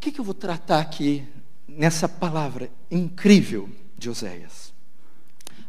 [0.00, 1.26] que eu vou tratar aqui
[1.66, 4.72] nessa palavra incrível de Oséias?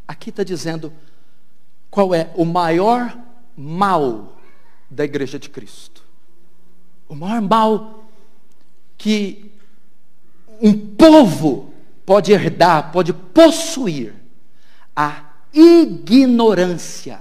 [0.08, 0.94] Aqui está dizendo
[1.90, 3.18] qual é o maior
[3.56, 4.38] mal
[4.90, 6.04] da igreja de Cristo.
[7.08, 8.06] O maior mal
[8.98, 9.52] que
[10.62, 11.74] um povo
[12.06, 14.14] pode herdar, pode possuir
[14.96, 17.20] a ignorância.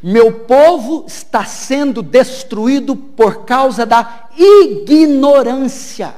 [0.00, 6.14] Meu povo está sendo destruído por causa da ignorância.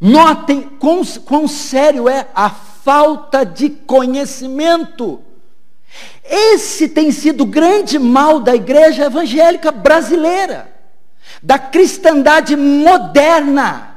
[0.00, 5.20] Notem quão, quão sério é a falta de conhecimento.
[6.24, 10.72] Esse tem sido o grande mal da igreja evangélica brasileira,
[11.42, 13.90] da cristandade moderna.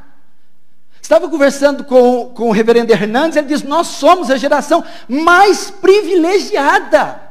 [1.01, 7.21] Estava conversando com, com o reverendo Hernandes, ele diz: Nós somos a geração mais privilegiada.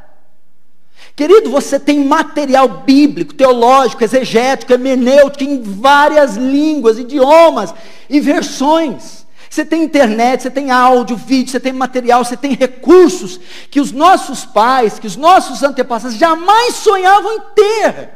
[1.14, 7.74] Querido, você tem material bíblico, teológico, exegético, hermenêutico, em várias línguas, idiomas
[8.08, 9.26] e versões.
[9.48, 13.38] Você tem internet, você tem áudio, vídeo, você tem material, você tem recursos
[13.70, 18.10] que os nossos pais, que os nossos antepassados jamais sonhavam em ter.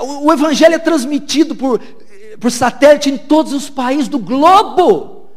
[0.00, 1.80] O evangelho é transmitido por,
[2.40, 5.28] por satélite em todos os países do globo.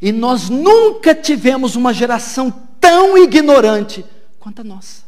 [0.00, 2.50] E nós nunca tivemos uma geração
[2.80, 4.02] tão ignorante
[4.48, 5.02] quanto a nossa.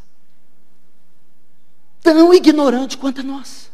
[2.02, 3.70] Tão ignorante quanto a nossa.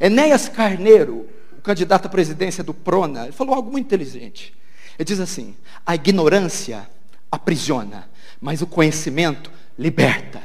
[0.00, 1.28] Enéas Carneiro,
[1.62, 4.54] candidato à presidência do Prona, ele falou algo muito inteligente.
[4.96, 6.88] Ele diz assim: a ignorância
[7.30, 8.08] aprisiona,
[8.40, 10.40] mas o conhecimento liberta.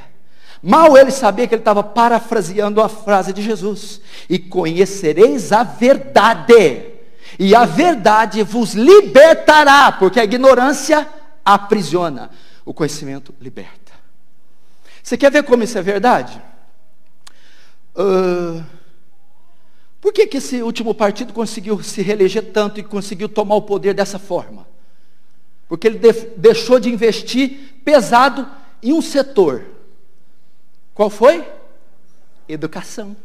[0.61, 6.83] Mal ele sabia que ele estava parafraseando a frase de Jesus: E conhecereis a verdade,
[7.37, 11.07] e a verdade vos libertará, porque a ignorância
[11.45, 12.31] aprisiona,
[12.65, 13.86] o conhecimento liberta.
[15.07, 16.37] Você quer ver como isso é verdade?
[17.95, 18.61] Uh,
[20.01, 23.93] por que, que esse último partido conseguiu se reeleger tanto e conseguiu tomar o poder
[23.93, 24.67] dessa forma?
[25.69, 26.01] Porque ele
[26.35, 28.45] deixou de investir pesado
[28.83, 29.63] em um setor.
[30.93, 31.47] Qual foi?
[32.45, 33.15] Educação.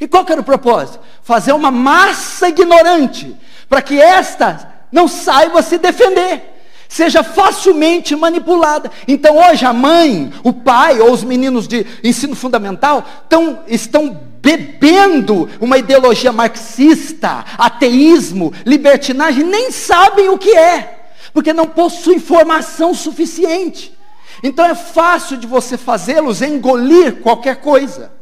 [0.00, 1.00] E qual que era o propósito?
[1.20, 3.36] Fazer uma massa ignorante,
[3.68, 6.55] para que esta não saiba se defender
[6.88, 8.90] seja facilmente manipulada.
[9.06, 15.50] Então hoje a mãe, o pai ou os meninos de ensino fundamental tão, estão bebendo
[15.60, 23.96] uma ideologia marxista, ateísmo, libertinagem, nem sabem o que é, porque não possuem informação suficiente.
[24.42, 28.12] Então é fácil de você fazê-los engolir qualquer coisa.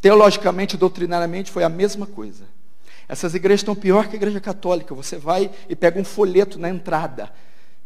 [0.00, 2.44] Teologicamente, doutrinariamente, foi a mesma coisa.
[3.12, 4.94] Essas igrejas estão pior que a igreja católica.
[4.94, 7.30] Você vai e pega um folheto na entrada.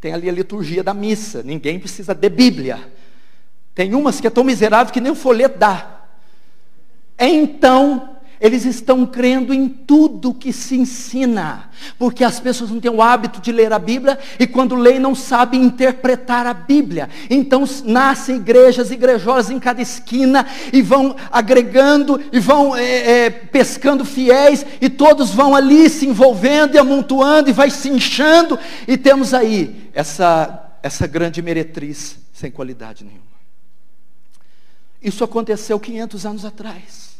[0.00, 1.42] Tem ali a liturgia da missa.
[1.42, 2.78] Ninguém precisa de Bíblia.
[3.75, 6.04] Tem umas que é tão miserável que nem o folheto dá.
[7.19, 13.02] Então, eles estão crendo em tudo que se ensina, porque as pessoas não têm o
[13.02, 17.08] hábito de ler a Bíblia e quando leem não sabem interpretar a Bíblia.
[17.30, 24.04] Então nascem igrejas, igrejosas em cada esquina e vão agregando e vão é, é, pescando
[24.04, 29.32] fiéis e todos vão ali se envolvendo e amontoando e vai se inchando e temos
[29.32, 33.24] aí essa, essa grande meretriz sem qualidade nenhuma.
[35.00, 37.16] Isso aconteceu 500 anos atrás.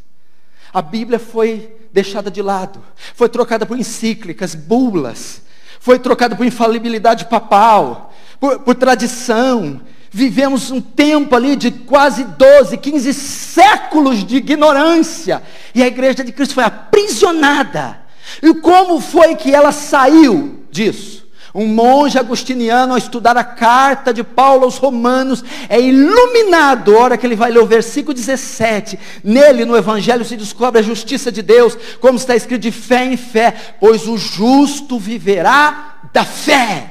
[0.73, 2.83] A Bíblia foi deixada de lado,
[3.15, 5.43] foi trocada por encíclicas, bulas,
[5.81, 9.81] foi trocada por infalibilidade papal, por, por tradição.
[10.11, 15.43] Vivemos um tempo ali de quase 12, 15 séculos de ignorância,
[15.75, 18.01] e a igreja de Cristo foi aprisionada.
[18.43, 21.16] E como foi que ela saiu disso?
[21.57, 27.17] Um monge agostiniano, ao estudar a carta de Paulo aos Romanos, é iluminado, a hora
[27.17, 28.99] que ele vai ler o versículo 17.
[29.25, 33.17] Nele, no Evangelho, se descobre a justiça de Deus, como está escrito de fé em
[33.17, 36.91] fé, pois o justo viverá da fé.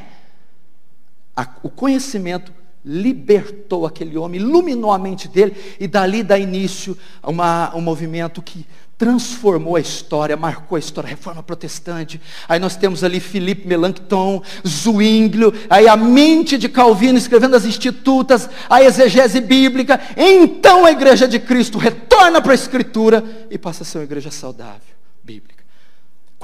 [1.62, 2.52] O conhecimento
[2.86, 8.42] libertou aquele homem, iluminou a mente dele, e dali dá início a uma, um movimento
[8.42, 8.66] que
[8.98, 12.22] transformou a história, marcou a história, a reforma protestante.
[12.48, 18.50] Aí nós temos ali Filipe Melanchthon, Zwinglio, aí a mente de Calvino escrevendo as institutas,
[18.70, 20.00] a exegese bíblica.
[20.16, 24.32] Então a igreja de Cristo retorna para a escritura e passa a ser uma igreja
[24.32, 25.65] saudável, bíblica.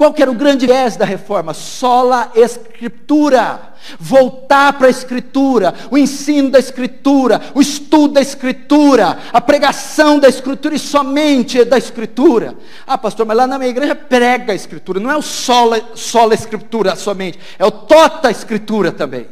[0.02, 1.54] Qual que era o grande viés da reforma?
[1.54, 3.72] Sola escritura.
[4.00, 10.28] Voltar para a escritura, o ensino da escritura, o estudo da escritura, a pregação da
[10.28, 12.56] escritura e somente da escritura.
[12.84, 16.34] Ah, pastor, mas lá na minha igreja prega a escritura, não é o sola, sola
[16.34, 19.28] escritura somente, é o tota escritura também.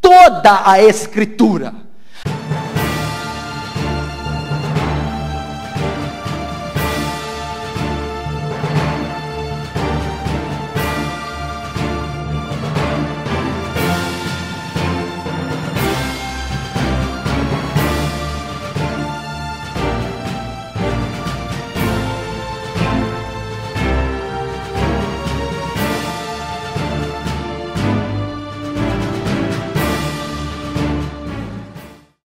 [0.00, 1.74] Toda a escritura.